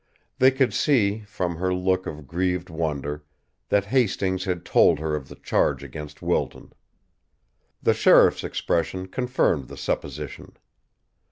They 0.39 0.49
could 0.49 0.73
see, 0.73 1.19
from 1.27 1.57
her 1.57 1.71
look 1.71 2.07
of 2.07 2.25
grieved 2.27 2.71
wonder, 2.71 3.23
that 3.69 3.85
Hastings 3.85 4.45
had 4.45 4.65
told 4.65 4.97
her 4.97 5.15
of 5.15 5.27
the 5.27 5.35
charge 5.35 5.83
against 5.83 6.23
Wilton. 6.23 6.73
The 7.83 7.93
sheriff's 7.93 8.43
expression 8.43 9.05
confirmed 9.09 9.67
the 9.67 9.77
supposition. 9.77 10.57